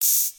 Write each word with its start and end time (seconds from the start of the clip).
you 0.00 0.37